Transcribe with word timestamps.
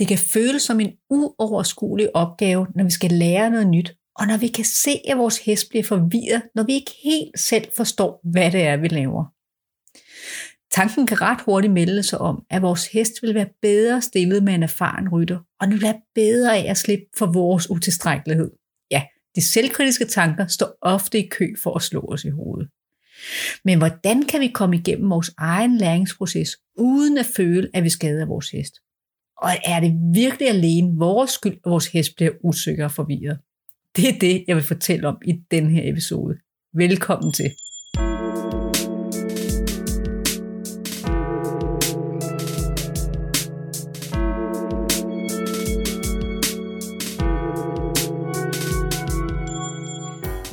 Det 0.00 0.08
kan 0.08 0.18
føles 0.18 0.62
som 0.62 0.80
en 0.80 0.92
uoverskuelig 1.10 2.16
opgave, 2.16 2.66
når 2.74 2.84
vi 2.84 2.90
skal 2.90 3.12
lære 3.12 3.50
noget 3.50 3.68
nyt, 3.68 3.94
og 4.16 4.26
når 4.26 4.36
vi 4.36 4.48
kan 4.48 4.64
se, 4.64 4.90
at 5.08 5.18
vores 5.18 5.38
hest 5.38 5.68
bliver 5.68 5.84
forvirret, 5.84 6.42
når 6.54 6.62
vi 6.62 6.72
ikke 6.72 6.94
helt 7.04 7.40
selv 7.40 7.64
forstår, 7.76 8.20
hvad 8.30 8.50
det 8.50 8.62
er, 8.62 8.76
vi 8.76 8.88
laver. 8.88 9.24
Tanken 10.72 11.06
kan 11.06 11.20
ret 11.20 11.40
hurtigt 11.40 11.72
melde 11.72 12.02
sig 12.02 12.18
om, 12.18 12.44
at 12.50 12.62
vores 12.62 12.86
hest 12.86 13.12
vil 13.22 13.34
være 13.34 13.48
bedre 13.62 14.02
stillet 14.02 14.42
med 14.42 14.54
en 14.54 14.62
erfaren 14.62 15.08
rytter, 15.08 15.38
og 15.60 15.66
den 15.66 15.74
vil 15.74 15.82
være 15.82 16.00
bedre 16.14 16.56
af 16.56 16.70
at 16.70 16.78
slippe 16.78 17.04
for 17.18 17.26
vores 17.26 17.70
utilstrækkelighed. 17.70 18.50
Ja, 18.90 19.02
de 19.34 19.42
selvkritiske 19.42 20.04
tanker 20.04 20.46
står 20.46 20.78
ofte 20.82 21.18
i 21.18 21.28
kø 21.28 21.54
for 21.62 21.76
at 21.76 21.82
slå 21.82 22.00
os 22.00 22.24
i 22.24 22.30
hovedet. 22.30 22.68
Men 23.64 23.78
hvordan 23.78 24.22
kan 24.22 24.40
vi 24.40 24.48
komme 24.48 24.76
igennem 24.76 25.10
vores 25.10 25.30
egen 25.38 25.76
læringsproces, 25.76 26.56
uden 26.78 27.18
at 27.18 27.26
føle, 27.26 27.70
at 27.74 27.84
vi 27.84 27.90
skader 27.90 28.26
vores 28.26 28.50
hest? 28.50 28.74
Og 29.42 29.50
er 29.64 29.80
det 29.80 29.92
virkelig 30.14 30.48
alene 30.48 30.98
vores 30.98 31.30
skyld, 31.30 31.52
at 31.52 31.70
vores 31.70 31.86
hest 31.86 32.16
bliver 32.16 32.32
usikker 32.44 32.84
og 32.84 32.92
forvirret? 32.92 33.38
Det 33.96 34.08
er 34.08 34.18
det, 34.20 34.44
jeg 34.48 34.56
vil 34.56 34.64
fortælle 34.64 35.08
om 35.08 35.18
i 35.26 35.32
den 35.50 35.70
her 35.70 35.92
episode. 35.92 36.34
Velkommen 36.74 37.32
til. 37.32 37.50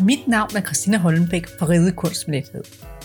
Mit 0.06 0.28
navn 0.28 0.50
er 0.56 0.62
Christina 0.66 0.98
Holmbæk 0.98 1.48
fra 1.60 1.70
Ridekunst 1.70 2.28
med 2.28 2.42
Lethed. 2.42 2.97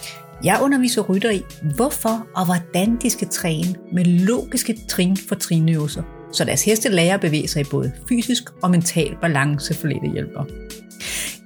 Jeg 0.45 0.59
underviser 0.63 1.03
rytter 1.03 1.31
i, 1.31 1.43
hvorfor 1.77 2.27
og 2.35 2.45
hvordan 2.45 2.97
de 3.03 3.11
skal 3.11 3.29
træne 3.29 3.75
med 3.93 4.05
logiske 4.05 4.79
trin 4.89 5.17
for 5.17 5.35
trinøvelser, 5.35 6.03
så 6.33 6.45
deres 6.45 6.65
heste 6.65 6.89
lærer 6.89 7.15
at 7.15 7.21
bevæge 7.21 7.49
sig 7.49 7.61
i 7.61 7.71
både 7.71 7.93
fysisk 8.09 8.43
og 8.63 8.71
mental 8.71 9.17
balance 9.21 9.75
for 9.75 9.87
lette 9.87 10.09
hjælper. 10.13 10.45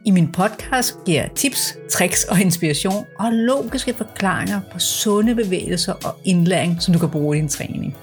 I 0.06 0.10
min 0.10 0.32
podcast 0.32 0.94
giver 1.06 1.20
jeg 1.20 1.30
tips, 1.34 1.78
tricks 1.90 2.24
og 2.24 2.40
inspiration 2.40 3.06
og 3.18 3.32
logiske 3.32 3.94
forklaringer 3.94 4.60
på 4.72 4.78
sunde 4.78 5.34
bevægelser 5.34 5.92
og 5.92 6.20
indlæring, 6.24 6.82
som 6.82 6.94
du 6.94 7.00
kan 7.00 7.10
bruge 7.10 7.36
i 7.36 7.40
din 7.40 7.48
træning. 7.48 7.96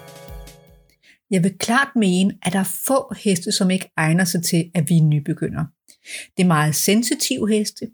Jeg 1.32 1.44
vil 1.44 1.54
klart 1.60 1.89
mene, 1.95 2.34
at 2.44 2.54
der 2.54 2.60
er 2.60 2.76
få 2.88 3.14
heste, 3.23 3.52
som 3.52 3.72
ikke 3.72 3.92
egner 3.98 4.23
sig 4.23 4.44
til 4.44 4.72
at 4.76 4.89
vi 4.89 5.00
nybegynder. 5.00 5.66
Det 6.38 6.44
er 6.44 6.48
meget 6.48 6.76
sensitive 6.76 7.50
heste, 7.50 7.86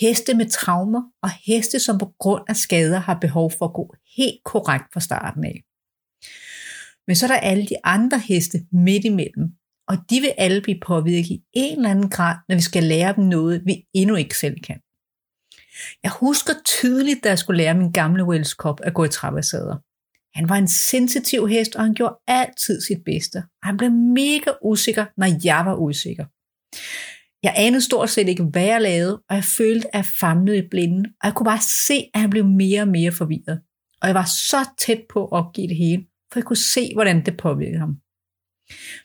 heste 0.00 0.34
med 0.34 0.50
traumer 0.50 1.02
og 1.22 1.30
heste, 1.46 1.80
som 1.80 1.98
på 1.98 2.12
grund 2.18 2.44
af 2.48 2.56
skader 2.56 2.98
har 2.98 3.18
behov 3.20 3.52
for 3.58 3.64
at 3.64 3.74
gå 3.74 3.94
helt 4.16 4.40
korrekt 4.44 4.84
fra 4.92 5.00
starten 5.00 5.44
af. 5.44 5.62
Men 7.06 7.16
så 7.16 7.26
er 7.26 7.28
der 7.28 7.36
alle 7.50 7.66
de 7.66 7.76
andre 7.84 8.18
heste 8.18 8.58
midt 8.72 9.04
imellem, 9.04 9.48
og 9.88 9.96
de 10.10 10.20
vil 10.20 10.34
alle 10.38 10.60
blive 10.62 10.80
påvirket 10.86 11.30
i 11.30 11.42
en 11.52 11.76
eller 11.76 11.90
anden 11.90 12.10
grad, 12.10 12.36
når 12.48 12.56
vi 12.56 12.62
skal 12.62 12.82
lære 12.82 13.14
dem 13.16 13.24
noget, 13.24 13.62
vi 13.66 13.84
endnu 13.94 14.14
ikke 14.16 14.38
selv 14.38 14.60
kan. 14.60 14.80
Jeg 16.02 16.10
husker 16.10 16.52
tydeligt, 16.64 17.24
da 17.24 17.28
jeg 17.28 17.38
skulle 17.38 17.62
lære 17.62 17.74
min 17.74 17.92
gamle 17.92 18.24
Welsh 18.24 18.54
Cop 18.54 18.80
at 18.82 18.94
gå 18.94 19.04
i 19.04 19.08
traversader. 19.08 19.76
Han 20.38 20.48
var 20.48 20.56
en 20.56 20.68
sensitiv 20.68 21.48
hest, 21.48 21.76
og 21.76 21.82
han 21.82 21.94
gjorde 21.94 22.18
altid 22.26 22.80
sit 22.80 23.04
bedste. 23.04 23.36
Og 23.36 23.68
han 23.68 23.76
blev 23.76 23.90
mega 23.90 24.50
usikker, 24.62 25.06
når 25.16 25.28
jeg 25.44 25.66
var 25.66 25.74
usikker. 25.74 26.24
Jeg 27.42 27.54
anede 27.56 27.82
stort 27.82 28.10
set 28.10 28.28
ikke, 28.28 28.42
hvad 28.42 28.64
jeg 28.64 28.82
lavede, 28.82 29.22
og 29.28 29.36
jeg 29.36 29.44
følte, 29.44 29.86
at 29.86 29.94
jeg 29.94 30.04
famlede 30.20 30.58
i 30.58 30.68
blinden, 30.70 31.06
og 31.06 31.24
jeg 31.24 31.34
kunne 31.34 31.44
bare 31.44 31.60
se, 31.86 32.10
at 32.14 32.20
han 32.20 32.30
blev 32.30 32.44
mere 32.44 32.80
og 32.80 32.88
mere 32.88 33.12
forvirret. 33.12 33.60
Og 34.00 34.08
jeg 34.08 34.14
var 34.14 34.24
så 34.50 34.68
tæt 34.78 35.02
på 35.12 35.24
at 35.24 35.32
opgive 35.32 35.68
det 35.68 35.76
hele, 35.76 36.06
for 36.32 36.40
jeg 36.40 36.44
kunne 36.44 36.56
se, 36.56 36.94
hvordan 36.94 37.26
det 37.26 37.36
påvirkede 37.36 37.78
ham. 37.78 37.96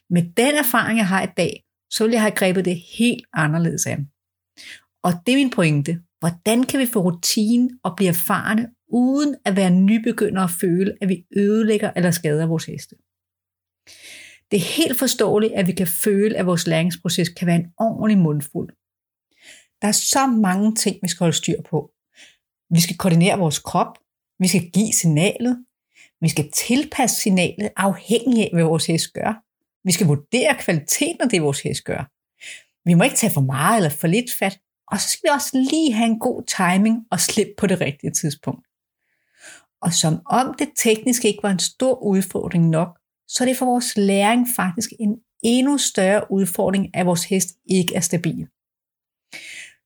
Med 0.10 0.24
den 0.38 0.56
erfaring, 0.56 0.98
jeg 0.98 1.08
har 1.08 1.24
i 1.24 1.34
dag, 1.38 1.64
så 1.92 2.04
ville 2.04 2.14
jeg 2.14 2.22
have 2.22 2.36
grebet 2.36 2.66
det 2.66 2.84
helt 2.98 3.26
anderledes 3.34 3.86
an. 3.86 4.08
Og 5.04 5.12
det 5.26 5.32
er 5.32 5.38
min 5.38 5.50
pointe. 5.50 6.00
Hvordan 6.20 6.64
kan 6.64 6.80
vi 6.80 6.86
få 6.86 7.00
rutine 7.00 7.70
og 7.84 7.94
blive 7.98 8.10
erfarne, 8.10 8.70
uden 8.88 9.36
at 9.46 9.56
være 9.56 9.72
nybegynder 9.72 10.44
og 10.44 10.50
føle, 10.62 10.94
at 11.02 11.10
vi 11.10 11.26
ødelægger 11.38 11.92
eller 11.96 12.12
skader 12.12 12.46
vores 12.46 12.66
heste? 12.66 12.96
Det 14.54 14.62
er 14.62 14.84
helt 14.84 15.00
forståeligt, 15.00 15.54
at 15.54 15.68
vi 15.68 15.72
kan 15.72 15.88
føle, 15.88 16.38
at 16.38 16.46
vores 16.46 16.68
læringsproces 16.68 17.30
kan 17.30 17.48
være 17.48 17.56
en 17.56 17.74
ordentlig 17.80 18.18
mundfuld. 18.18 18.70
Der 19.82 19.88
er 19.88 19.92
så 19.92 20.28
mange 20.28 20.76
ting, 20.76 21.00
vi 21.02 21.08
skal 21.08 21.24
holde 21.24 21.38
styr 21.38 21.62
på. 21.70 21.92
Vi 22.70 22.82
skal 22.82 22.98
koordinere 22.98 23.40
vores 23.40 23.60
krop, 23.60 23.98
vi 24.40 24.48
skal 24.48 24.70
give 24.70 24.94
signalet, 24.94 25.66
vi 26.22 26.30
skal 26.30 26.52
tilpasse 26.52 27.22
signalet 27.22 27.70
afhængig 27.78 28.44
af, 28.44 28.50
hvad 28.54 28.64
vores 28.64 28.86
hest 28.86 29.14
gør. 29.14 29.44
Vi 29.84 29.92
skal 29.92 30.08
vurdere 30.08 30.56
kvaliteten 30.60 31.22
af 31.22 31.30
det, 31.30 31.42
vores 31.42 31.62
hest 31.62 31.84
gør. 31.84 32.12
Vi 32.86 32.94
må 32.94 33.04
ikke 33.04 33.16
tage 33.16 33.34
for 33.34 33.42
meget 33.42 33.78
eller 33.78 33.90
for 33.90 34.08
lidt 34.08 34.34
fat, 34.40 34.60
og 34.92 35.00
så 35.00 35.10
skal 35.10 35.22
vi 35.24 35.34
også 35.34 35.58
lige 35.72 35.94
have 35.94 36.10
en 36.10 36.20
god 36.20 36.44
timing 36.58 37.06
og 37.12 37.20
slippe 37.20 37.54
på 37.58 37.68
det 37.68 37.82
rigtige 37.82 38.12
tidspunkt. 38.12 38.68
Og 39.82 39.94
som 39.94 40.22
om 40.26 40.56
det 40.60 40.70
teknisk 40.76 41.26
ikke 41.26 41.44
var 41.44 41.52
en 41.52 41.60
stor 41.60 42.04
udfordring 42.04 42.70
nok, 42.70 43.00
så 43.28 43.44
er 43.44 43.48
det 43.48 43.58
for 43.58 43.66
vores 43.66 43.98
læring 43.98 44.48
faktisk 44.56 44.90
en 45.00 45.14
endnu 45.44 45.78
større 45.78 46.32
udfordring, 46.32 46.96
at 46.96 47.06
vores 47.06 47.26
hest 47.26 47.50
ikke 47.66 47.96
er 47.96 48.00
stabil. 48.00 48.48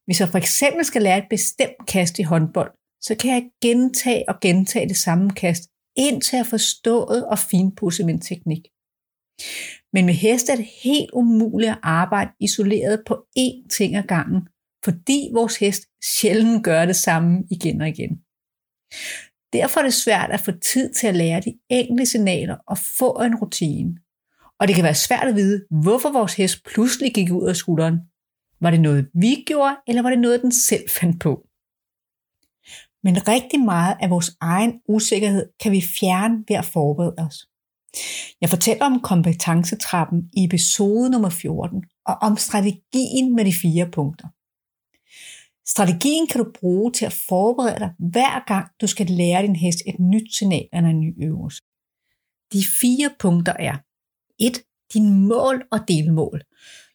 Hvis 0.06 0.20
jeg 0.20 0.30
for 0.30 0.38
eksempel 0.38 0.86
skal 0.86 1.02
lære 1.02 1.18
et 1.18 1.30
bestemt 1.30 1.88
kast 1.88 2.20
i 2.20 2.24
håndbold, 2.24 2.72
så 3.02 3.16
kan 3.20 3.32
jeg 3.32 3.50
gentage 3.62 4.30
og 4.30 4.36
gentage 4.42 4.88
det 4.88 4.98
samme 4.98 5.30
kast, 5.30 5.64
indtil 5.96 6.36
jeg 6.36 6.46
har 6.46 6.50
forstået 6.50 7.26
og 7.28 7.40
finpudset 7.40 8.06
min 8.06 8.22
teknik. 8.22 8.64
Men 9.94 10.06
med 10.06 10.14
heste 10.14 10.52
er 10.52 10.56
det 10.56 10.70
helt 10.84 11.12
umuligt 11.14 11.72
at 11.72 11.80
arbejde 11.84 12.32
isoleret 12.40 13.04
på 13.08 13.14
én 13.40 13.68
ting 13.78 13.96
ad 13.96 14.04
gangen, 14.04 14.42
fordi 14.86 15.30
vores 15.34 15.56
hest 15.58 15.84
sjældent 16.04 16.64
gør 16.64 16.86
det 16.86 16.96
samme 16.96 17.44
igen 17.52 17.82
og 17.82 17.88
igen. 17.88 18.14
Derfor 19.54 19.80
er 19.80 19.84
det 19.84 19.94
svært 19.94 20.32
at 20.32 20.40
få 20.40 20.52
tid 20.52 20.94
til 20.94 21.08
at 21.08 21.16
lære 21.16 21.42
de 21.42 21.54
enkelte 21.70 22.06
signaler 22.06 22.58
og 22.68 22.78
få 22.98 23.12
en 23.12 23.36
rutine. 23.36 23.98
Og 24.60 24.68
det 24.68 24.76
kan 24.76 24.84
være 24.84 24.96
svært 24.96 25.28
at 25.28 25.36
vide, 25.36 25.66
hvorfor 25.70 26.12
vores 26.12 26.34
hest 26.34 26.66
pludselig 26.66 27.14
gik 27.14 27.32
ud 27.32 27.50
af 27.50 27.56
skulderen. 27.56 28.00
Var 28.62 28.72
det 28.72 28.82
noget, 28.82 29.10
vi 29.14 29.44
gjorde, 29.48 29.76
eller 29.88 30.02
var 30.02 30.10
det 30.10 30.20
noget, 30.20 30.42
den 30.42 30.52
selv 30.52 30.90
fandt 30.90 31.22
på? 31.22 31.48
Men 33.04 33.28
rigtig 33.28 33.60
meget 33.60 33.98
af 34.00 34.10
vores 34.10 34.32
egen 34.42 34.74
usikkerhed 34.88 35.46
kan 35.60 35.72
vi 35.72 35.82
fjerne 36.00 36.44
ved 36.48 36.56
at 36.56 36.66
forberede 36.66 37.16
os. 37.18 37.48
Jeg 38.42 38.50
fortæller 38.50 38.86
om 38.86 39.00
kompetencetrappen 39.00 40.30
i 40.34 40.46
episode 40.46 41.10
nummer 41.10 41.30
14 41.30 41.84
og 42.06 42.16
om 42.22 42.38
strategien 42.38 43.36
med 43.36 43.46
de 43.46 43.54
fire 43.54 43.92
punkter. 43.92 44.28
Strategien 45.70 46.28
kan 46.28 46.44
du 46.44 46.52
bruge 46.60 46.92
til 46.92 47.06
at 47.06 47.14
forberede 47.14 47.80
dig 47.80 47.92
hver 48.00 48.46
gang 48.48 48.68
du 48.82 48.88
skal 48.88 49.08
lære 49.08 49.42
din 49.42 49.56
hest 49.56 49.80
et 49.88 50.00
nyt 50.00 50.36
signal 50.36 50.68
eller 50.74 50.90
en 50.90 51.00
ny 51.00 51.26
øvelse. 51.28 51.62
De 52.54 52.64
fire 52.82 53.16
punkter 53.20 53.54
er 53.60 53.78
1. 54.40 54.64
Din 54.94 55.28
mål 55.28 55.68
og 55.72 55.80
delmål. 55.88 56.42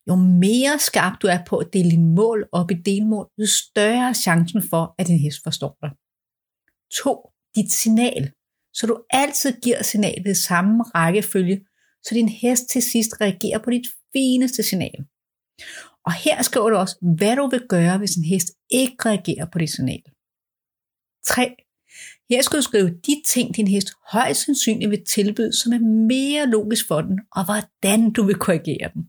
Jo 0.09 0.15
mere 0.16 0.78
skarp 0.78 1.22
du 1.22 1.27
er 1.27 1.38
på 1.47 1.56
at 1.56 1.72
dele 1.72 1.91
din 1.91 2.15
mål 2.15 2.49
op 2.53 2.71
i 2.71 2.75
delmål, 2.75 3.27
jo 3.38 3.47
større 3.47 4.09
er 4.09 4.12
chancen 4.12 4.62
for, 4.71 4.94
at 4.99 5.06
din 5.06 5.19
hest 5.19 5.43
forstår 5.44 5.78
dig. 5.82 5.91
2. 7.03 7.31
Dit 7.55 7.72
signal. 7.72 8.32
Så 8.75 8.87
du 8.87 9.03
altid 9.11 9.61
giver 9.61 9.82
signalet 9.82 10.27
i 10.27 10.34
samme 10.34 10.82
rækkefølge, 10.82 11.66
så 12.03 12.15
din 12.15 12.28
hest 12.28 12.69
til 12.69 12.82
sidst 12.82 13.21
reagerer 13.21 13.59
på 13.65 13.71
dit 13.71 13.87
fineste 14.12 14.62
signal. 14.62 15.05
Og 16.07 16.13
her 16.13 16.43
skriver 16.43 16.71
du 16.71 16.77
også, 16.77 16.97
hvad 17.17 17.37
du 17.37 17.47
vil 17.47 17.67
gøre, 17.69 17.99
hvis 17.99 18.17
en 18.17 18.25
hest 18.25 18.51
ikke 18.71 18.97
reagerer 19.07 19.47
på 19.53 19.59
dit 19.59 19.71
signal. 19.71 20.03
3. 21.27 21.55
Her 22.31 22.43
skal 22.43 22.57
du 22.57 22.63
skrive 22.63 22.91
de 23.07 23.23
ting, 23.27 23.57
din 23.57 23.69
hest 23.69 23.89
højst 24.12 24.45
sandsynligt 24.45 24.91
vil 24.91 25.05
tilbyde, 25.05 25.53
som 25.53 25.73
er 25.73 25.79
mere 26.09 26.47
logisk 26.47 26.89
for 26.89 27.01
den, 27.01 27.21
og 27.33 27.45
hvordan 27.45 28.12
du 28.12 28.23
vil 28.23 28.35
korrigere 28.35 28.91
den. 28.94 29.03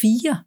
4. 0.00 0.44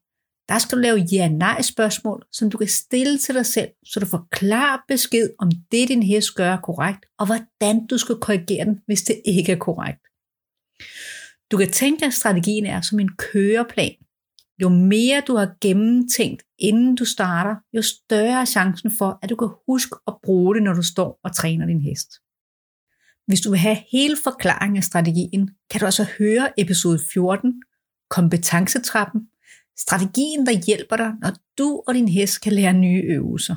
Der 0.50 0.60
skal 0.60 0.78
du 0.78 0.82
lave 0.82 1.06
ja-nej 1.12 1.62
spørgsmål, 1.62 2.26
som 2.32 2.52
du 2.52 2.58
kan 2.58 2.68
stille 2.68 3.18
til 3.18 3.36
dig 3.36 3.46
selv, 3.46 3.70
så 3.86 4.00
du 4.00 4.06
får 4.06 4.28
klar 4.32 4.86
besked 4.88 5.30
om 5.40 5.52
det, 5.72 5.88
din 5.88 6.04
hest 6.04 6.36
gør 6.36 6.52
er 6.54 6.62
korrekt, 6.62 7.06
og 7.20 7.26
hvordan 7.26 7.88
du 7.88 7.98
skal 7.98 8.16
korrigere 8.16 8.66
den, 8.66 8.80
hvis 8.86 9.02
det 9.02 9.22
ikke 9.26 9.52
er 9.52 9.58
korrekt. 9.58 10.04
Du 11.52 11.58
kan 11.58 11.72
tænke, 11.72 12.06
at 12.06 12.14
strategien 12.14 12.66
er 12.66 12.82
som 12.82 13.00
en 13.00 13.16
køreplan, 13.18 13.96
jo 14.62 14.70
mere 14.70 15.22
du 15.28 15.36
har 15.36 15.56
gennemtænkt, 15.62 16.44
inden 16.60 16.96
du 16.96 17.06
starter, 17.06 17.56
jo 17.74 17.82
større 17.82 18.42
er 18.42 18.46
chancen 18.46 18.92
for, 18.98 19.20
at 19.22 19.30
du 19.30 19.36
kan 19.36 19.50
huske 19.68 19.96
at 20.08 20.14
bruge 20.24 20.56
det, 20.56 20.64
når 20.64 20.74
du 20.74 20.84
står 20.84 21.20
og 21.24 21.36
træner 21.36 21.66
din 21.66 21.82
hest. 21.82 22.10
Hvis 23.28 23.42
du 23.42 23.50
vil 23.50 23.60
have 23.60 23.78
hele 23.92 24.18
forklaringen 24.24 24.78
af 24.78 24.84
strategien, 24.84 25.50
kan 25.70 25.80
du 25.80 25.86
altså 25.86 26.06
høre 26.20 26.60
episode 26.60 27.00
14, 27.14 27.62
kompetencetrappen, 28.10 29.22
strategien, 29.80 30.46
der 30.46 30.66
hjælper 30.66 30.96
dig, 30.96 31.12
når 31.22 31.32
du 31.58 31.84
og 31.88 31.94
din 31.94 32.10
hest 32.10 32.42
kan 32.42 32.54
lære 32.54 32.74
nye 32.74 33.04
øvelser. 33.04 33.56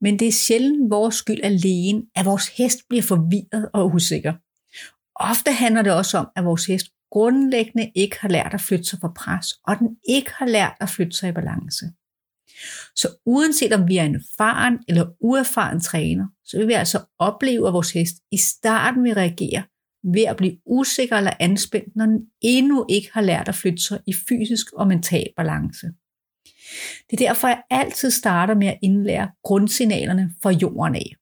Men 0.00 0.18
det 0.18 0.28
er 0.28 0.32
sjældent 0.32 0.90
vores 0.90 1.14
skyld 1.14 1.40
alene, 1.42 2.02
at 2.14 2.24
vores 2.24 2.48
hest 2.48 2.78
bliver 2.88 3.02
forvirret 3.02 3.70
og 3.72 3.94
usikker. 3.94 4.34
Ofte 5.14 5.52
handler 5.52 5.82
det 5.82 5.92
også 5.92 6.18
om, 6.18 6.28
at 6.36 6.44
vores 6.44 6.66
hest 6.66 6.86
grundlæggende 7.10 7.90
ikke 7.94 8.16
har 8.20 8.28
lært 8.28 8.54
at 8.54 8.60
flytte 8.60 8.84
sig 8.84 8.98
fra 9.00 9.12
pres, 9.16 9.46
og 9.66 9.78
den 9.78 9.88
ikke 10.08 10.30
har 10.34 10.46
lært 10.46 10.76
at 10.80 10.88
flytte 10.88 11.12
sig 11.12 11.28
i 11.28 11.32
balance. 11.32 11.86
Så 12.96 13.08
uanset 13.26 13.72
om 13.72 13.88
vi 13.88 13.96
er 13.96 14.04
en 14.04 14.14
erfaren 14.14 14.78
eller 14.88 15.06
uerfaren 15.20 15.80
træner, 15.80 16.26
så 16.44 16.58
vil 16.58 16.68
vi 16.68 16.72
altså 16.72 17.00
opleve, 17.18 17.68
at 17.68 17.72
vores 17.72 17.92
hest 17.92 18.14
i 18.32 18.36
starten 18.36 19.04
vil 19.04 19.14
reagere 19.14 19.62
ved 20.04 20.24
at 20.24 20.36
blive 20.36 20.56
usikker 20.66 21.16
eller 21.16 21.32
anspændt, 21.40 21.96
når 21.96 22.06
den 22.06 22.20
endnu 22.40 22.86
ikke 22.88 23.10
har 23.12 23.20
lært 23.20 23.48
at 23.48 23.54
flytte 23.54 23.82
sig 23.82 24.00
i 24.06 24.14
fysisk 24.28 24.72
og 24.72 24.86
mental 24.86 25.26
balance. 25.36 25.86
Det 27.10 27.20
er 27.20 27.26
derfor, 27.28 27.48
jeg 27.48 27.62
altid 27.70 28.10
starter 28.10 28.54
med 28.54 28.66
at 28.66 28.78
indlære 28.82 29.30
grundsignalerne 29.44 30.30
fra 30.42 30.50
jorden 30.50 30.94
af. 30.94 31.16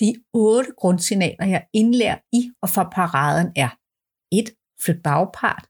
De 0.00 0.14
otte 0.32 0.70
grundsignaler, 0.78 1.46
jeg 1.46 1.64
indlærer 1.72 2.18
i 2.32 2.50
og 2.62 2.68
fra 2.68 2.88
paraden 2.88 3.52
er 3.56 3.68
Flyt 4.84 5.02
bagpart 5.02 5.68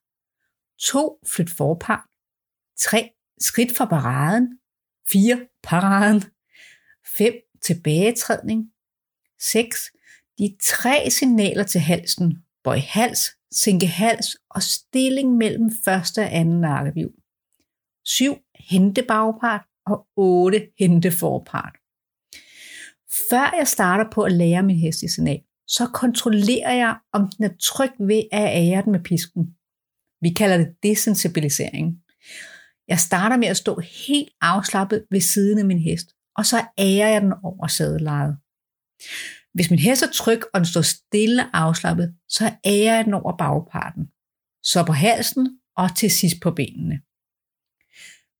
2. 0.78 1.18
Flyt 1.26 1.50
forpart 1.50 2.04
3 2.78 3.10
skridt 3.40 3.76
fra 3.76 3.84
paraden, 3.84 4.58
4 5.08 5.46
paraden, 5.62 6.22
5 7.18 7.32
tilbagetrædning, 7.62 8.72
6 9.40 9.92
de 10.38 10.56
tre 10.62 11.10
signaler 11.10 11.64
til 11.64 11.80
halsen, 11.80 12.44
bøj 12.64 12.78
hals, 12.78 13.20
sænke 13.50 13.86
hals 13.86 14.36
og 14.50 14.62
stilling 14.62 15.36
mellem 15.36 15.70
første 15.84 16.18
og 16.18 16.34
anden 16.34 16.60
nakkevivl. 16.60 17.14
7 18.04 18.34
hente 18.54 19.02
bagpart 19.02 19.66
og 19.86 20.06
8 20.16 20.68
hente 20.78 21.10
forpart. 21.10 21.76
Før 23.30 23.56
jeg 23.58 23.68
starter 23.68 24.10
på 24.10 24.22
at 24.22 24.32
lære 24.32 24.62
min 24.62 24.76
hest 24.76 25.02
i 25.02 25.08
signal, 25.08 25.42
så 25.76 25.86
kontrollerer 25.94 26.74
jeg, 26.74 26.96
om 27.12 27.30
den 27.36 27.44
er 27.44 27.56
tryg 27.60 27.92
ved 27.98 28.22
at 28.32 28.48
ære 28.62 28.82
den 28.84 28.92
med 28.92 29.04
pisken. 29.04 29.44
Vi 30.20 30.30
kalder 30.30 30.56
det 30.56 30.76
desensibilisering. 30.82 31.86
Jeg 32.88 32.98
starter 32.98 33.36
med 33.36 33.48
at 33.48 33.56
stå 33.56 33.80
helt 34.06 34.30
afslappet 34.40 35.06
ved 35.10 35.20
siden 35.20 35.58
af 35.58 35.64
min 35.64 35.78
hest, 35.78 36.08
og 36.36 36.46
så 36.46 36.56
ærer 36.78 37.08
jeg 37.08 37.20
den 37.22 37.32
over 37.42 37.66
sædelejet. 37.66 38.36
Hvis 39.54 39.70
min 39.70 39.78
hest 39.78 40.02
er 40.02 40.12
tryg, 40.14 40.40
og 40.54 40.60
den 40.60 40.66
står 40.66 40.82
stille 40.82 41.42
og 41.42 41.58
afslappet, 41.58 42.14
så 42.28 42.44
ærer 42.66 42.96
jeg 42.96 43.04
den 43.04 43.14
over 43.14 43.36
bagparten. 43.36 44.04
Så 44.62 44.84
på 44.86 44.92
halsen 44.92 45.58
og 45.76 45.96
til 45.96 46.10
sidst 46.10 46.36
på 46.42 46.50
benene. 46.50 47.00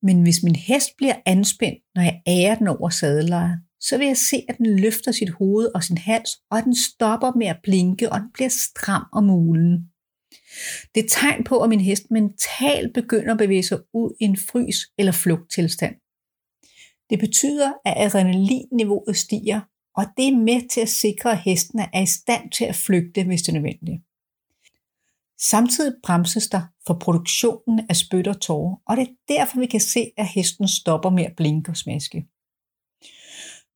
Men 0.06 0.22
hvis 0.22 0.42
min 0.42 0.56
hest 0.56 0.90
bliver 0.98 1.14
anspændt, 1.26 1.78
når 1.94 2.02
jeg 2.02 2.22
ærer 2.26 2.54
den 2.54 2.68
over 2.68 2.88
sadelejet, 2.88 3.60
så 3.82 3.98
vil 3.98 4.06
jeg 4.06 4.16
se, 4.16 4.44
at 4.48 4.58
den 4.58 4.78
løfter 4.78 5.12
sit 5.12 5.30
hoved 5.30 5.70
og 5.74 5.84
sin 5.84 5.98
hals, 5.98 6.30
og 6.50 6.58
at 6.58 6.64
den 6.64 6.76
stopper 6.76 7.32
med 7.38 7.46
at 7.46 7.60
blinke, 7.62 8.12
og 8.12 8.20
den 8.20 8.28
bliver 8.34 8.48
stram 8.48 9.04
om 9.12 9.24
mulen. 9.24 9.88
Det 10.94 11.00
er 11.00 11.04
et 11.04 11.10
tegn 11.10 11.44
på, 11.44 11.58
at 11.58 11.68
min 11.68 11.80
hest 11.80 12.10
mentalt 12.10 12.94
begynder 12.94 13.32
at 13.32 13.38
bevæge 13.38 13.62
sig 13.62 13.78
ud 13.94 14.16
i 14.20 14.24
en 14.24 14.36
frys- 14.36 14.94
eller 14.98 15.12
flugttilstand. 15.12 15.94
Det 17.10 17.18
betyder, 17.18 17.72
at 17.84 17.94
adrenalinniveauet 17.96 19.16
stiger, 19.16 19.60
og 19.96 20.04
det 20.16 20.28
er 20.28 20.36
med 20.36 20.68
til 20.68 20.80
at 20.80 20.88
sikre, 20.88 21.32
at 21.32 21.38
hesten 21.38 21.78
er 21.78 22.02
i 22.02 22.06
stand 22.06 22.50
til 22.50 22.64
at 22.64 22.74
flygte, 22.74 23.24
hvis 23.24 23.42
det 23.42 23.48
er 23.48 23.52
nødvendigt. 23.52 24.02
Samtidig 25.40 25.94
bremses 26.02 26.48
der 26.48 26.62
for 26.86 26.94
produktionen 26.94 27.80
af 27.88 27.96
spyt 27.96 28.26
og 28.26 28.40
tårer, 28.40 28.76
og 28.86 28.96
det 28.96 29.08
er 29.08 29.12
derfor, 29.28 29.58
vi 29.58 29.66
kan 29.66 29.80
se, 29.80 30.10
at 30.16 30.28
hesten 30.28 30.68
stopper 30.68 31.10
med 31.10 31.24
at 31.24 31.36
blinke 31.36 31.70
og 31.70 31.76
smaske. 31.76 32.26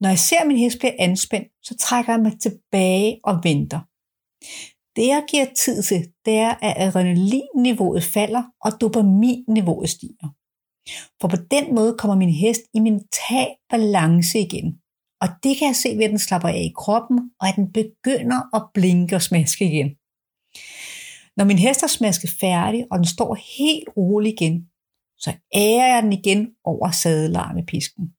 Når 0.01 0.09
jeg 0.09 0.19
ser, 0.19 0.41
at 0.41 0.47
min 0.47 0.59
hest 0.59 0.79
bliver 0.79 0.97
anspændt, 0.99 1.49
så 1.63 1.77
trækker 1.77 2.13
jeg 2.13 2.23
mig 2.23 2.41
tilbage 2.41 3.21
og 3.25 3.35
venter. 3.45 3.81
Det 4.97 5.07
jeg 5.07 5.25
giver 5.31 5.47
tid 5.65 5.83
til, 5.83 6.13
det 6.25 6.35
er, 6.35 6.55
at 6.63 6.75
adrenalinniveauet 6.77 8.05
falder, 8.05 8.43
og 8.65 8.81
dopaminniveauet 8.81 9.91
stiger. 9.91 10.29
For 11.21 11.29
på 11.29 11.37
den 11.51 11.75
måde 11.75 11.97
kommer 11.99 12.17
min 12.17 12.31
hest 12.31 12.63
i 12.75 12.81
mental 12.81 13.49
balance 13.71 14.39
igen. 14.39 14.81
Og 15.21 15.29
det 15.43 15.57
kan 15.57 15.67
jeg 15.67 15.77
se 15.77 15.89
ved, 15.97 16.05
at 16.05 16.11
den 16.11 16.19
slapper 16.19 16.49
af 16.49 16.63
i 16.71 16.73
kroppen, 16.77 17.19
og 17.41 17.49
at 17.49 17.57
den 17.57 17.73
begynder 17.73 18.57
at 18.57 18.63
blinke 18.75 19.17
og 19.17 19.23
smaske 19.23 19.65
igen. 19.65 19.89
Når 21.37 21.45
min 21.45 21.59
hest 21.59 21.83
er 21.83 21.87
smasket 21.87 22.31
færdig, 22.41 22.87
og 22.91 22.99
den 22.99 23.07
står 23.07 23.35
helt 23.59 23.89
rolig 23.97 24.33
igen, 24.33 24.69
så 25.19 25.31
ærer 25.55 25.95
jeg 25.95 26.03
den 26.03 26.13
igen 26.13 26.55
over 26.65 26.91
sadelarmepisken. 26.91 28.16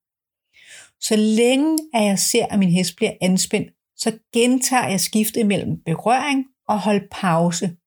Så 1.02 1.16
længe 1.16 1.78
at 1.94 2.04
jeg 2.06 2.20
ser, 2.20 2.46
at 2.46 2.60
min 2.60 2.72
hest 2.72 2.96
bliver 2.96 3.14
anspændt, 3.22 3.72
så 3.98 4.20
gentager 4.34 4.88
jeg 4.88 5.00
skiftet 5.00 5.46
mellem 5.46 5.82
berøring 5.86 6.46
og 6.68 6.80
hold 6.80 7.10
pause, 7.12 7.78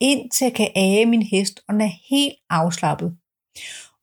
indtil 0.00 0.44
jeg 0.44 0.54
kan 0.54 0.70
ære 0.76 1.06
min 1.06 1.22
hest, 1.22 1.60
og 1.68 1.74
den 1.74 1.80
er 1.80 1.92
helt 2.10 2.34
afslappet. 2.50 3.16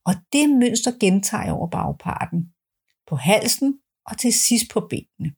Og 0.06 0.14
det 0.34 0.50
mønster 0.50 0.92
gentager 1.00 1.44
jeg 1.44 1.54
over 1.54 1.70
bagparten, 1.70 2.54
på 3.08 3.16
halsen 3.16 3.80
og 4.06 4.18
til 4.18 4.34
sidst 4.34 4.66
på 4.74 4.80
benene. 4.90 5.36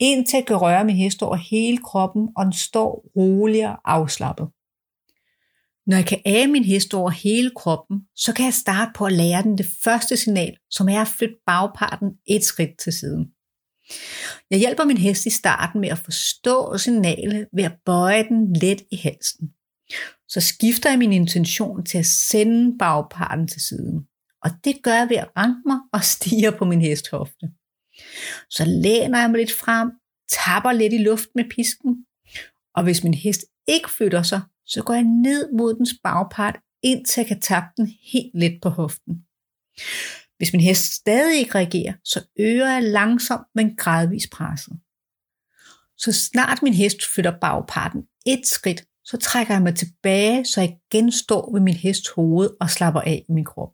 Indtil 0.00 0.36
jeg 0.36 0.46
kan 0.46 0.56
røre 0.56 0.84
min 0.84 0.96
hest 0.96 1.22
over 1.22 1.36
hele 1.36 1.78
kroppen, 1.78 2.28
og 2.36 2.44
den 2.44 2.52
står 2.52 3.04
rolig 3.16 3.68
og 3.68 3.78
afslappet. 3.84 4.48
Når 5.88 5.96
jeg 5.96 6.06
kan 6.06 6.20
ære 6.26 6.46
min 6.46 6.64
hest 6.64 6.94
over 6.94 7.10
hele 7.10 7.50
kroppen, 7.56 8.00
så 8.16 8.32
kan 8.32 8.44
jeg 8.44 8.54
starte 8.54 8.90
på 8.94 9.04
at 9.06 9.12
lære 9.12 9.42
den 9.42 9.58
det 9.58 9.66
første 9.84 10.16
signal, 10.16 10.56
som 10.70 10.88
er 10.88 11.00
at 11.00 11.08
flytte 11.08 11.36
bagparten 11.46 12.08
et 12.26 12.44
skridt 12.44 12.78
til 12.78 12.92
siden. 12.92 13.26
Jeg 14.50 14.58
hjælper 14.58 14.84
min 14.84 14.96
hest 14.96 15.26
i 15.26 15.30
starten 15.30 15.80
med 15.80 15.88
at 15.88 15.98
forstå 15.98 16.78
signalet 16.78 17.48
ved 17.52 17.64
at 17.64 17.76
bøje 17.84 18.28
den 18.28 18.52
let 18.52 18.82
i 18.92 18.96
halsen. 18.96 19.48
Så 20.28 20.40
skifter 20.40 20.90
jeg 20.90 20.98
min 20.98 21.12
intention 21.12 21.84
til 21.84 21.98
at 21.98 22.06
sende 22.06 22.78
bagparten 22.78 23.48
til 23.48 23.60
siden. 23.60 24.06
Og 24.44 24.50
det 24.64 24.82
gør 24.82 24.94
jeg 24.94 25.08
ved 25.10 25.16
at 25.16 25.30
ranke 25.36 25.62
mig 25.66 25.78
og 25.92 26.04
stige 26.04 26.52
på 26.52 26.64
min 26.64 26.80
hesthofte. 26.80 27.46
Så 28.50 28.64
læner 28.64 29.20
jeg 29.20 29.30
mig 29.30 29.38
lidt 29.38 29.52
frem, 29.52 29.90
tapper 30.30 30.72
lidt 30.72 30.92
i 30.92 30.98
luft 30.98 31.28
med 31.34 31.44
pisken, 31.50 32.04
og 32.74 32.82
hvis 32.82 33.04
min 33.04 33.14
hest 33.14 33.44
ikke 33.68 33.90
flytter 33.90 34.22
sig, 34.22 34.40
så 34.68 34.82
går 34.82 34.94
jeg 34.94 35.02
ned 35.02 35.52
mod 35.52 35.74
dens 35.74 35.94
bagpart, 36.04 36.58
indtil 36.82 37.20
jeg 37.20 37.26
kan 37.26 37.40
tappe 37.40 37.68
den 37.76 37.86
helt 38.12 38.34
let 38.34 38.58
på 38.62 38.68
hoften. 38.68 39.14
Hvis 40.36 40.52
min 40.52 40.60
hest 40.60 40.94
stadig 40.94 41.38
ikke 41.38 41.54
reagerer, 41.54 41.92
så 42.04 42.24
øger 42.38 42.68
jeg 42.68 42.82
langsomt, 42.82 43.46
men 43.54 43.76
gradvist 43.76 44.30
presset. 44.30 44.78
Så 45.96 46.12
snart 46.12 46.62
min 46.62 46.74
hest 46.74 46.98
flytter 47.14 47.38
bagparten 47.40 48.02
et 48.26 48.46
skridt, 48.46 48.84
så 49.04 49.16
trækker 49.16 49.54
jeg 49.54 49.62
mig 49.62 49.76
tilbage, 49.76 50.44
så 50.44 50.60
jeg 50.60 50.78
igen 50.92 51.12
står 51.12 51.52
ved 51.52 51.60
min 51.60 51.74
hests 51.74 52.08
hoved 52.08 52.50
og 52.60 52.70
slapper 52.70 53.00
af 53.00 53.24
i 53.28 53.32
min 53.32 53.44
krop. 53.44 53.72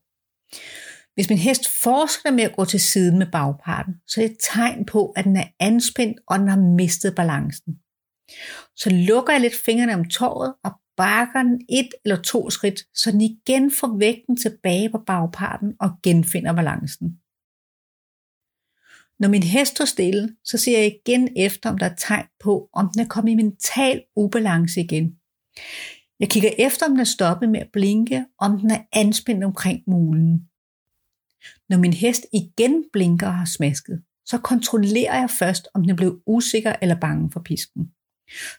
Hvis 1.15 1.29
min 1.29 1.39
hest 1.39 1.69
fortsætter 1.83 2.31
med 2.31 2.45
at 2.45 2.57
gå 2.57 2.65
til 2.65 2.81
siden 2.81 3.19
med 3.19 3.27
bagparten, 3.33 3.95
så 4.07 4.21
er 4.21 4.27
det 4.27 4.33
et 4.35 4.39
tegn 4.55 4.87
på, 4.87 5.11
at 5.11 5.25
den 5.25 5.37
er 5.37 5.49
anspændt, 5.61 6.19
og 6.27 6.39
den 6.39 6.49
har 6.49 6.61
mistet 6.77 7.15
balancen. 7.15 7.75
Så 8.77 8.91
lukker 8.91 9.33
jeg 9.33 9.41
lidt 9.41 9.55
fingrene 9.65 9.95
om 9.95 10.05
tåret 10.05 10.55
og 10.65 10.73
bakker 10.97 11.43
den 11.43 11.61
et 11.69 11.89
eller 12.05 12.23
to 12.23 12.51
skridt, 12.51 12.81
så 12.95 13.13
den 13.13 13.21
igen 13.21 13.71
får 13.71 13.99
vægten 13.99 14.37
tilbage 14.37 14.91
på 14.91 14.99
bagparten 14.99 15.75
og 15.81 15.91
genfinder 16.03 16.53
balancen. 16.53 17.19
Når 19.19 19.29
min 19.29 19.43
hest 19.43 19.73
står 19.73 19.85
stille, 19.85 20.37
så 20.45 20.59
ser 20.59 20.79
jeg 20.79 20.87
igen 20.87 21.29
efter, 21.37 21.71
om 21.71 21.79
der 21.79 21.87
er 21.87 21.95
tegn 21.95 22.27
på, 22.41 22.69
om 22.73 22.89
den 22.93 23.01
er 23.01 23.09
kommet 23.09 23.33
i 23.33 23.35
mental 23.35 24.03
ubalance 24.17 24.81
igen. 24.81 25.17
Jeg 26.21 26.31
kigger 26.31 26.51
efter, 26.59 26.87
om 26.87 26.93
den 26.93 27.01
er 27.01 27.05
stoppet 27.05 27.49
med 27.49 27.61
at 27.61 27.73
blinke, 27.73 28.25
om 28.39 28.59
den 28.59 28.71
er 28.71 28.83
anspændt 28.93 29.45
omkring 29.45 29.83
mulen. 29.87 30.49
Når 31.69 31.79
min 31.79 31.93
hest 31.93 32.27
igen 32.33 32.85
blinker 32.93 33.27
og 33.27 33.35
har 33.35 33.45
smasket, 33.45 34.03
så 34.27 34.39
kontrollerer 34.39 35.19
jeg 35.19 35.31
først, 35.31 35.69
om 35.75 35.83
den 35.83 35.91
er 35.91 35.97
blevet 35.97 36.21
usikker 36.27 36.77
eller 36.83 37.01
bange 37.01 37.31
for 37.33 37.41
pisken. 37.41 37.93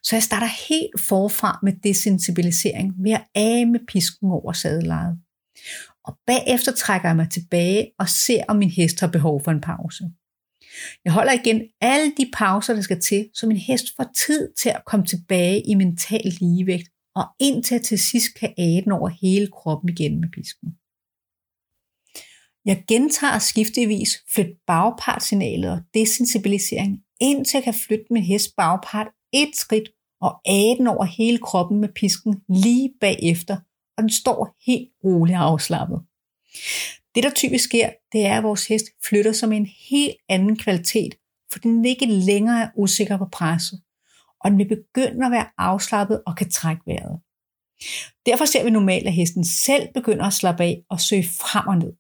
Så 0.04 0.16
jeg 0.16 0.24
starter 0.24 0.68
helt 0.70 1.02
forfra 1.08 1.60
med 1.64 1.74
desensibilisering 1.84 2.94
ved 3.04 3.12
at 3.12 3.26
af 3.36 3.68
med 3.68 3.80
pisken 3.88 4.32
over 4.32 4.54
sadelejet. 4.54 5.18
Og 6.06 6.18
bagefter 6.28 6.72
trækker 6.72 7.10
jeg 7.10 7.16
mig 7.16 7.30
tilbage 7.30 7.92
og 8.00 8.10
ser, 8.10 8.44
om 8.48 8.58
min 8.58 8.70
hest 8.70 9.00
har 9.00 9.08
behov 9.08 9.44
for 9.44 9.52
en 9.52 9.62
pause. 9.62 10.04
Jeg 11.06 11.14
holder 11.14 11.32
igen 11.32 11.62
alle 11.82 12.14
de 12.18 12.32
pauser, 12.34 12.74
der 12.74 12.82
skal 12.82 13.02
til, 13.02 13.30
så 13.34 13.48
min 13.48 13.58
hest 13.58 13.86
får 13.96 14.12
tid 14.26 14.54
til 14.54 14.70
at 14.70 14.86
komme 14.86 15.06
tilbage 15.06 15.62
i 15.68 15.76
mental 15.76 16.38
ligevægt, 16.40 16.90
og 17.16 17.26
indtil 17.40 17.76
jeg 17.76 17.84
til 17.84 18.00
sidst 18.00 18.30
kan 18.40 18.54
æde 18.58 18.82
den 18.82 18.92
over 18.92 19.10
hele 19.10 19.48
kroppen 19.48 19.90
igen 19.90 20.22
med 20.22 20.30
pisken. 20.30 20.70
Jeg 22.66 22.84
gentager 22.88 23.40
skiftevis 23.40 24.12
flyt 24.34 24.52
bagpartsignalet 24.68 25.72
og 25.72 25.82
desensibilisering, 25.94 27.00
indtil 27.22 27.58
jeg 27.58 27.64
kan 27.64 27.74
flytte 27.74 28.06
min 28.12 28.24
hest 28.24 28.56
bagpart 28.58 29.08
et 29.36 29.56
skridt 29.56 29.90
og 30.22 30.42
æde 30.48 30.90
over 30.90 31.04
hele 31.04 31.38
kroppen 31.38 31.80
med 31.80 31.90
pisken 31.90 32.42
lige 32.50 32.94
bagefter, 33.02 33.58
og 33.98 34.04
den 34.04 34.10
står 34.10 34.56
helt 34.66 34.90
roligt 35.04 35.38
og 35.38 35.44
afslappet. 35.44 36.02
Det, 37.16 37.24
der 37.24 37.30
typisk 37.30 37.64
sker, 37.64 37.90
det 38.12 38.26
er, 38.26 38.38
at 38.38 38.44
vores 38.44 38.68
hest 38.68 38.86
flytter 39.06 39.32
sig 39.32 39.52
en 39.52 39.70
helt 39.90 40.16
anden 40.30 40.58
kvalitet, 40.58 41.16
for 41.52 41.60
den 41.60 41.86
ikke 41.86 42.06
længere 42.06 42.62
er 42.62 42.70
usikker 42.76 43.18
på 43.18 43.26
presset. 43.32 43.82
og 44.46 44.52
den 44.52 44.58
vil 44.60 44.68
begynde 44.68 45.26
at 45.26 45.32
være 45.32 45.48
afslappet 45.58 46.24
og 46.26 46.36
kan 46.36 46.50
trække 46.50 46.82
vejret. 46.86 47.20
Derfor 48.26 48.46
ser 48.46 48.64
vi 48.64 48.70
normalt, 48.70 49.08
at 49.08 49.14
hesten 49.14 49.46
selv 49.46 49.94
begynder 49.94 50.26
at 50.26 50.34
slappe 50.34 50.64
af 50.64 50.84
og 50.90 51.02
søge 51.02 51.24
frem 51.24 51.68
og 51.68 51.78
ned. 51.78 51.94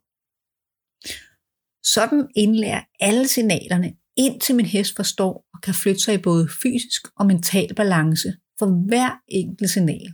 Sådan 1.83 2.27
indlærer 2.35 2.83
alle 2.99 3.27
signalerne, 3.27 3.95
indtil 4.17 4.55
min 4.55 4.65
hest 4.65 4.95
forstår 4.95 5.44
og 5.55 5.61
kan 5.61 5.73
flytte 5.73 5.99
sig 5.99 6.13
i 6.13 6.17
både 6.17 6.49
fysisk 6.61 7.07
og 7.19 7.25
mental 7.25 7.75
balance 7.75 8.33
for 8.59 8.87
hver 8.87 9.09
enkelt 9.27 9.69
signal. 9.69 10.13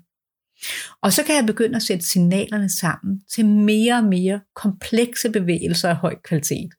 Og 1.02 1.14
så 1.14 1.24
kan 1.24 1.36
jeg 1.36 1.46
begynde 1.46 1.76
at 1.76 1.84
sætte 1.84 2.06
signalerne 2.06 2.70
sammen 2.70 3.22
til 3.34 3.46
mere 3.46 3.96
og 3.96 4.04
mere 4.04 4.40
komplekse 4.56 5.32
bevægelser 5.32 5.90
af 5.90 5.96
høj 5.96 6.16
kvalitet. 6.24 6.70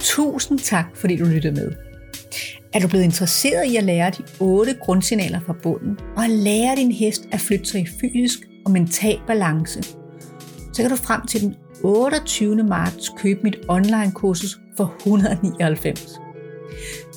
Tusind 0.00 0.58
tak, 0.58 0.96
fordi 0.96 1.16
du 1.16 1.24
lyttede 1.24 1.54
med. 1.54 1.91
Er 2.74 2.80
du 2.80 2.88
blevet 2.88 3.04
interesseret 3.04 3.66
i 3.66 3.76
at 3.76 3.84
lære 3.84 4.10
de 4.10 4.22
otte 4.40 4.74
grundsignaler 4.80 5.40
fra 5.46 5.56
bunden, 5.62 5.98
og 6.16 6.24
at 6.24 6.30
lære 6.30 6.76
din 6.76 6.92
hest 6.92 7.28
at 7.32 7.40
flytte 7.40 7.64
sig 7.64 7.80
i 7.80 7.86
fysisk 8.00 8.38
og 8.64 8.70
mental 8.70 9.20
balance, 9.26 9.82
så 10.72 10.82
kan 10.82 10.90
du 10.90 10.96
frem 10.96 11.26
til 11.26 11.40
den 11.40 11.54
28. 11.82 12.62
marts 12.62 13.12
købe 13.16 13.40
mit 13.42 13.56
online-kursus 13.68 14.58
for 14.76 14.94
199. 14.98 16.20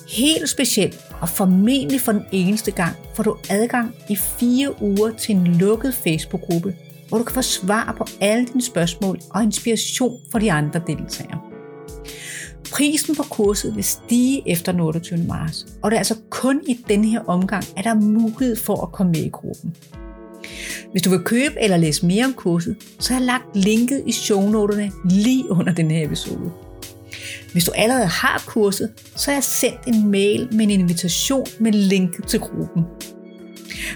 Helt 0.10 0.50
specielt 0.50 1.00
og 1.22 1.30
formentlig 1.30 2.02
for 2.02 2.12
den 2.12 2.24
eneste 2.32 2.72
gang 2.72 2.96
får 3.16 3.24
du 3.24 3.38
adgang 3.50 3.96
i 4.10 4.16
fire 4.16 4.82
uger 4.82 5.12
til 5.12 5.36
en 5.36 5.48
lukket 5.48 5.94
Facebook-gruppe, 5.94 6.76
hvor 7.10 7.18
du 7.18 7.24
kan 7.24 7.34
få 7.34 7.42
svar 7.42 7.96
på 7.98 8.06
alle 8.22 8.46
dine 8.46 8.62
spørgsmål 8.62 9.20
og 9.30 9.44
inspiration 9.44 10.20
fra 10.32 10.40
de 10.40 10.52
andre 10.52 10.82
deltagere. 10.88 11.40
Prisen 12.72 13.16
på 13.16 13.24
kurset 13.24 13.76
vil 13.76 13.84
stige 13.84 14.50
efter 14.52 14.72
den 14.72 14.82
28. 14.82 15.20
marts, 15.28 15.66
og 15.82 15.92
det 15.92 15.96
er 15.96 16.00
altså 16.00 16.16
kun 16.30 16.62
i 16.68 16.80
denne 16.90 17.08
her 17.08 17.20
omgang, 17.28 17.64
at 17.78 17.84
der 17.84 17.90
er 17.90 18.02
mulighed 18.02 18.56
for 18.56 18.82
at 18.82 18.92
komme 18.92 19.12
med 19.12 19.24
i 19.24 19.30
gruppen. 19.30 19.76
Hvis 20.92 21.02
du 21.02 21.10
vil 21.10 21.20
købe 21.20 21.56
eller 21.62 21.78
læse 21.78 22.06
mere 22.06 22.26
om 22.26 22.34
kurset, 22.34 22.76
så 23.00 23.14
har 23.14 23.20
jeg 23.20 23.26
lagt 23.26 23.56
linket 23.56 24.04
i 24.06 24.12
shownoterne 24.12 24.92
lige 25.10 25.52
under 25.52 25.74
den 25.74 25.92
her 25.92 26.06
episode. 26.06 26.52
Hvis 27.52 27.66
du 27.66 27.72
allerede 27.76 28.06
har 28.06 28.44
kurset, 28.48 28.90
så 29.16 29.32
har 29.32 29.36
jeg 29.36 29.44
sendt 29.44 29.80
en 29.88 30.12
mail 30.12 30.48
med 30.52 30.64
en 30.64 30.70
invitation 30.70 31.46
med 31.60 31.72
link 31.72 32.28
til 32.28 32.40
gruppen. 32.40 32.84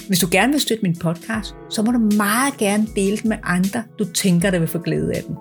Hvis 0.08 0.20
du 0.20 0.28
gerne 0.32 0.52
vil 0.52 0.62
støtte 0.62 0.84
min 0.84 0.96
podcast, 0.96 1.56
så 1.70 1.82
må 1.82 1.92
du 1.92 2.00
meget 2.18 2.58
gerne 2.58 2.88
dele 2.96 3.18
den 3.18 3.30
med 3.30 3.38
andre, 3.44 3.84
du 4.00 4.06
tænker, 4.06 4.52
der 4.52 4.60
vil 4.60 4.68
få 4.68 4.80
glæde 4.80 5.14
af 5.16 5.24
den. 5.24 5.36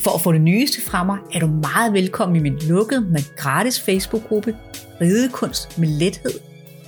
For 0.00 0.10
at 0.10 0.20
få 0.20 0.32
det 0.32 0.40
nyeste 0.40 0.82
fra 0.82 1.04
mig, 1.04 1.18
er 1.34 1.40
du 1.40 1.46
meget 1.46 1.92
velkommen 1.92 2.36
i 2.36 2.40
min 2.40 2.58
lukkede, 2.58 3.00
men 3.00 3.22
gratis 3.36 3.80
Facebook-gruppe 3.80 4.56
Ridekunst 5.00 5.78
med 5.78 5.88
lethed, 5.88 6.32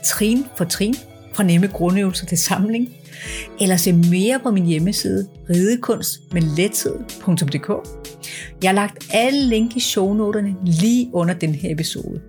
trin 0.05 0.45
for 0.57 0.65
trin, 0.65 0.95
fra 1.35 1.43
nemme 1.43 1.67
grundøvelser 1.67 2.27
til 2.27 2.39
samling, 2.39 2.89
eller 3.61 3.77
se 3.77 3.93
mere 3.93 4.41
på 4.43 4.51
min 4.51 4.67
hjemmeside 4.67 5.29
ridekunstmedlethed.dk. 5.51 7.69
Jeg 8.63 8.71
har 8.71 8.75
lagt 8.75 9.09
alle 9.13 9.47
link 9.47 9.77
i 9.77 9.81
shownoterne 9.81 10.57
lige 10.65 11.11
under 11.13 11.35
den 11.35 11.55
her 11.55 11.73
episode. 11.73 12.21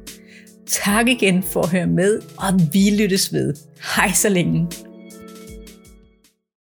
Tak 0.68 1.08
igen 1.08 1.44
for 1.44 1.62
at 1.62 1.70
høre 1.70 1.88
med, 1.88 2.20
og 2.38 2.60
vi 2.74 2.90
lyttes 3.00 3.34
ved. 3.34 3.54
Hej 3.96 4.12
så 4.12 4.30
længe. 4.30 4.68